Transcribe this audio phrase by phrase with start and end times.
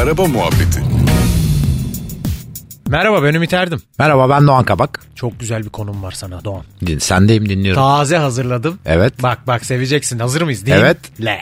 [0.00, 0.80] Araba Muhabbeti
[2.88, 3.82] Merhaba ben Ümit Erdim.
[3.98, 5.00] Merhaba ben Doğan Kabak.
[5.14, 6.62] Çok güzel bir konum var sana Doğan.
[6.86, 7.82] Din- Sendeyim dinliyorum.
[7.82, 8.78] Taze hazırladım.
[8.86, 9.22] Evet.
[9.22, 10.18] Bak bak seveceksin.
[10.18, 10.66] Hazır mıyız?
[10.66, 10.96] Değil Evet.
[11.24, 11.40] Le.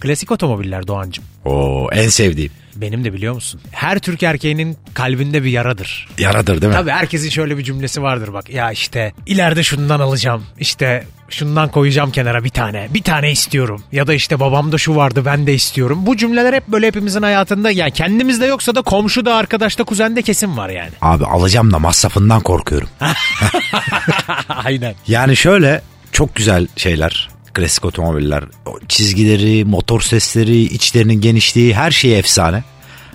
[0.00, 1.24] Klasik otomobiller Doğancım.
[1.44, 2.52] Oo en sevdiğim.
[2.80, 3.60] Benim de biliyor musun?
[3.70, 6.08] Her Türk erkeğinin kalbinde bir yaradır.
[6.18, 6.76] Yaradır değil mi?
[6.76, 8.50] Tabii herkesin şöyle bir cümlesi vardır bak.
[8.50, 10.44] Ya işte ileride şundan alacağım.
[10.58, 12.88] İşte şundan koyacağım kenara bir tane.
[12.94, 13.82] Bir tane istiyorum.
[13.92, 16.06] Ya da işte babamda şu vardı ben de istiyorum.
[16.06, 17.70] Bu cümleler hep böyle hepimizin hayatında.
[17.70, 20.90] Yani kendimizde yoksa da komşuda, arkadaşta, kuzende kesin var yani.
[21.00, 22.88] Abi alacağım da masrafından korkuyorum.
[24.48, 24.94] Aynen.
[25.06, 27.28] Yani şöyle çok güzel şeyler.
[27.58, 28.44] Klasik otomobiller.
[28.66, 32.64] O çizgileri, motor sesleri, içlerinin genişliği her şeyi efsane.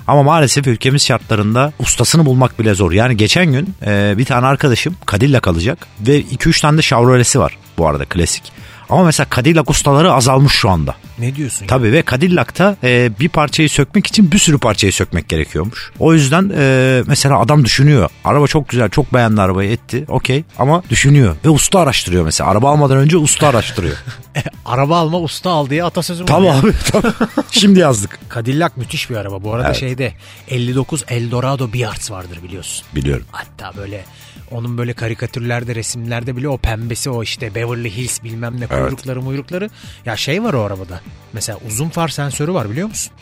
[0.07, 2.91] Ama maalesef ülkemiz şartlarında ustasını bulmak bile zor.
[2.91, 7.57] Yani geçen gün e, bir tane arkadaşım Cadillac alacak ve 2-3 tane de Chevrolet'si var
[7.77, 8.43] bu arada klasik.
[8.89, 10.95] Ama mesela Cadillac ustaları azalmış şu anda.
[11.19, 11.67] Ne diyorsun?
[11.67, 15.91] Tabii ve Cadillac'ta e, bir parçayı sökmek için bir sürü parçayı sökmek gerekiyormuş.
[15.99, 18.09] O yüzden e, mesela adam düşünüyor.
[18.23, 20.05] Araba çok güzel, çok beğendi arabayı etti.
[20.07, 22.49] Okey ama düşünüyor ve usta araştırıyor mesela.
[22.49, 23.95] Araba almadan önce usta araştırıyor.
[24.65, 26.27] Araba alma usta al diye atasözü var.
[26.27, 27.13] tamam abi tamam.
[27.51, 28.19] Şimdi yazdık.
[28.35, 29.43] Cadillac müthiş bir araba.
[29.43, 29.79] Bu arada Evet.
[29.79, 30.13] şeyde
[30.47, 32.85] 59 Eldorado Biards vardır biliyorsun.
[32.95, 33.25] Biliyorum.
[33.31, 34.05] Hatta böyle
[34.51, 39.69] onun böyle karikatürlerde resimlerde bile o pembesi o işte Beverly Hills bilmem ne kuyrukları muyrukları.
[40.05, 41.01] Ya şey var o arabada.
[41.33, 43.13] Mesela uzun far sensörü var biliyor musun?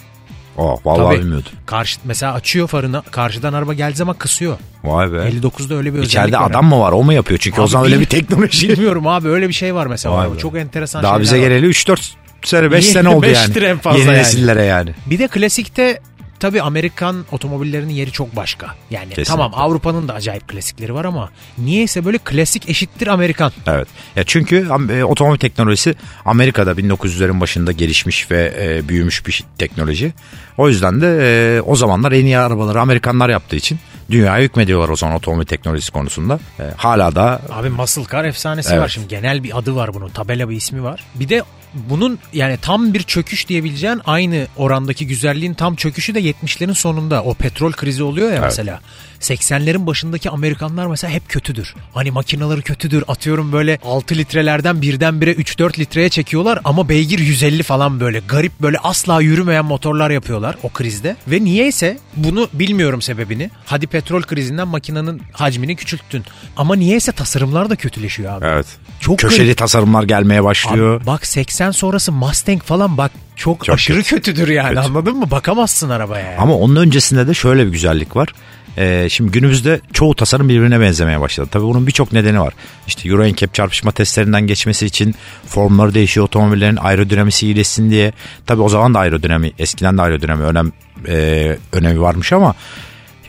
[0.58, 1.20] Oh vallahi Tabii.
[1.24, 1.52] bilmiyordum.
[1.66, 4.58] Karşı, mesela açıyor farını karşıdan araba geldiği zaman kısıyor.
[4.84, 5.16] Vay be.
[5.18, 6.50] 59'da öyle bir özellik İçeride var.
[6.52, 7.40] adam mı var o mu yapıyor?
[7.44, 8.70] Çünkü o Abi zaman öyle bir teknoloji.
[8.70, 10.16] Bilmiyorum abi öyle bir şey var mesela.
[10.16, 10.36] Vay araba.
[10.36, 10.40] be.
[10.40, 11.44] Çok enteresan Daha bize var.
[11.44, 12.00] geleli 3-4
[12.44, 13.66] sene 5 Yeni- sene oldu yani.
[13.66, 14.18] en fazla Yeni yani.
[14.18, 14.94] nesillere yani.
[15.06, 16.00] Bir de klasikte
[16.42, 18.76] tabii Amerikan otomobillerinin yeri çok başka.
[18.92, 19.24] Yani Kesinlikle.
[19.32, 23.52] tamam Avrupa'nın da acayip klasikleri var ama niyeyse böyle klasik eşittir Amerikan.
[23.68, 23.88] Evet.
[24.16, 30.14] Ya çünkü e, otomobil teknolojisi Amerika'da 1900'lerin başında gelişmiş ve e, büyümüş bir teknoloji.
[30.58, 33.80] O yüzden de e, o zamanlar en iyi arabaları Amerikanlar yaptığı için
[34.12, 36.40] dünyaya hükmediyorlar o zaman otomobil teknolojisi konusunda.
[36.60, 38.82] E, hala da Abi Muscle Car efsanesi Evet.
[38.84, 41.04] var şimdi genel bir adı var bunun tabela bir ismi var.
[41.16, 46.74] Bir de bunun yani tam bir çöküş diyebileceğin aynı orandaki güzelliğin tam çöküşü de 70'lerin
[46.74, 48.80] sonunda o petrol krizi oluyor ya mesela.
[49.22, 51.76] 80'lerin başındaki Amerikanlar mesela hep kötüdür.
[51.94, 58.00] Hani makinaları kötüdür atıyorum böyle 6 litrelerden birdenbire 3-4 litreye çekiyorlar ama beygir 150 falan
[58.00, 61.16] böyle garip böyle asla yürümeyen motorlar yapıyorlar o krizde.
[61.28, 63.50] Ve niyeyse bunu bilmiyorum sebebini.
[63.66, 66.24] Hadi petrol krizinden makinenin hacmini küçülttün.
[66.58, 68.46] Ama niyeyse tasarımlar da kötüleşiyor abi.
[68.46, 68.68] evet.
[69.00, 69.58] Çok köşeli garip.
[69.58, 70.98] tasarımlar gelmeye başlıyor.
[70.98, 74.10] Abi bak 80 sonrası Mustang falan bak çok, Çok aşırı kötü.
[74.16, 74.80] kötüdür yani Kötü.
[74.80, 75.32] anladın mı?
[75.32, 76.38] Bakamazsın arabaya.
[76.40, 78.30] Ama onun öncesinde de şöyle bir güzellik var.
[78.78, 81.48] Ee, şimdi günümüzde çoğu tasarım birbirine benzemeye başladı.
[81.52, 82.54] Tabii bunun birçok nedeni var.
[82.88, 85.16] İşte Euro NCAP çarpışma testlerinden geçmesi için
[85.48, 88.14] formları değişiyor otomobillerin aerodinamisi iyileşsin diye.
[88.46, 90.72] Tabii o zaman da aerodinami eskiden de aerodinami önem,
[91.08, 92.56] e, önemi varmış ama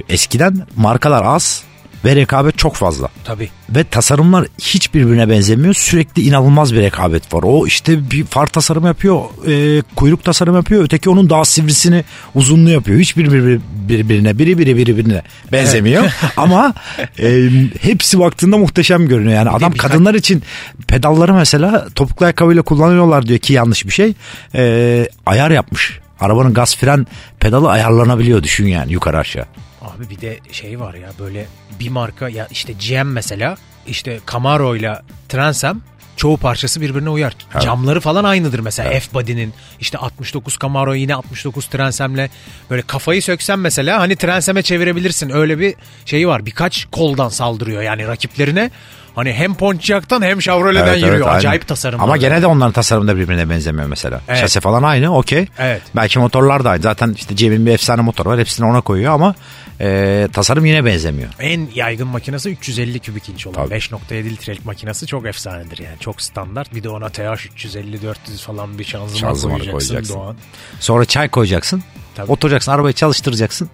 [0.09, 1.63] eskiden markalar az
[2.05, 3.09] ve rekabet çok fazla.
[3.25, 3.49] Tabii.
[3.71, 5.75] Ve tasarımlar hiç birbirine benzemiyor.
[5.75, 7.41] Sürekli inanılmaz bir rekabet var.
[7.47, 10.85] O işte bir far tasarım yapıyor, e, kuyruk tasarım yapıyor.
[10.85, 12.05] Öteki onun daha sivrisini,
[12.35, 12.99] uzunluğu yapıyor.
[13.01, 16.05] Hiçbir bir- birbirine, biri biri birbirine benzemiyor.
[16.37, 16.75] Ama
[17.19, 17.49] e,
[17.81, 19.35] hepsi baktığında muhteşem görünüyor.
[19.35, 20.43] Yani adam kadınlar için
[20.87, 24.15] pedalları mesela topuklu ayakkabıyla kullanıyorlar diyor ki yanlış bir şey.
[24.55, 25.99] E, ayar yapmış.
[26.23, 27.07] Arabanın gaz fren
[27.41, 29.47] pedalı ayarlanabiliyor düşün yani yukarı aşağı.
[29.83, 31.47] Abi bir de şey var ya böyle
[31.81, 33.57] bir marka ya işte GM mesela
[33.87, 35.81] işte Camaro ile Transam
[36.17, 37.37] çoğu parçası birbirine uyar.
[37.61, 42.29] Camları falan aynıdır mesela F-Body'nin işte 69 Camaro yine 69 Transam'le
[42.71, 45.31] böyle kafayı söksen mesela hani Transam'e çevirebilirsin.
[45.31, 46.47] Öyle bir şeyi var.
[46.47, 48.71] Birkaç koldan saldırıyor yani rakiplerine.
[49.15, 51.27] Hani hem Pontiac'tan hem Chevrolet'den Evet, yürüyor.
[51.27, 51.37] evet.
[51.37, 52.01] Acayip tasarım.
[52.03, 54.21] Ama gene de onların tasarımı da birbirine benzemiyor mesela.
[54.29, 54.39] Evet.
[54.41, 55.47] Şase falan aynı okey.
[55.59, 55.83] Evet.
[55.97, 56.83] Belki motorlar da aynı.
[56.83, 58.39] Zaten işte Cem'in bir efsane motoru var.
[58.39, 59.35] Hepsini ona koyuyor ama
[59.81, 61.29] e, tasarım yine benzemiyor.
[61.41, 63.75] En yaygın makinesi 350 kübik inç olan Tabii.
[63.75, 65.99] 5.7 litrelik makinesi çok efsanedir yani.
[66.01, 66.75] Çok standart.
[66.75, 70.15] Bir de ona TH 350 400 falan bir şanzıman, Şanzıman koyacaksın, koyacaksın.
[70.17, 70.37] Doğan.
[70.81, 71.83] Sonra çay koyacaksın.
[72.15, 72.33] Tabii.
[72.33, 73.71] Oturacaksın arabayı çalıştıracaksın.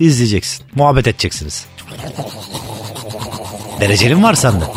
[0.00, 0.66] izleyeceksin.
[0.74, 1.66] Muhabbet edeceksiniz.
[3.82, 4.64] Derecelin var sende.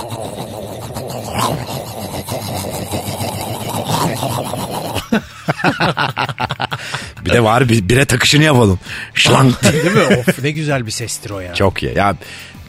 [7.25, 8.80] bir de var bir bire takışını yapalım.
[9.13, 9.63] Şlank.
[9.63, 10.24] Değil mi?
[10.28, 11.54] Of ne güzel bir sestir o ya.
[11.54, 11.98] Çok iyi.
[11.98, 12.16] Ya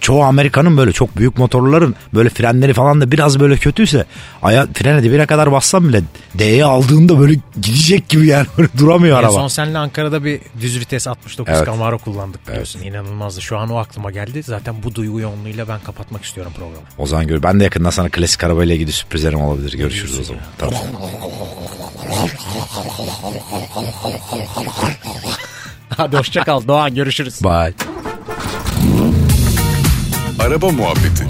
[0.01, 4.05] çoğu Amerikan'ın böyle çok büyük motorların böyle frenleri falan da biraz böyle kötüyse
[4.43, 6.03] aya frene dibine kadar bassam bile
[6.39, 9.33] D'ye aldığında böyle gidecek gibi yani böyle duramıyor En araba.
[9.33, 11.67] son seninle Ankara'da bir düz vites 69 Evet.
[11.67, 12.81] Camaro kullandık biliyorsun.
[12.81, 13.43] İnanılmazdı.
[13.43, 14.43] Şu an o aklıma geldi.
[14.43, 16.87] Zaten bu duygu yoğunluğuyla ben kapatmak istiyorum programı.
[16.99, 17.43] O zaman gör.
[17.43, 19.73] Ben de yakında sana klasik arabayla ilgili sürprizlerim olabilir.
[19.79, 20.43] Görüşürüz o zaman.
[20.59, 20.75] Tamam.
[25.97, 27.45] Hadi hoşça kal Doğan görüşürüz.
[27.45, 27.96] Bye.
[30.47, 31.26] Araba muhabbeti.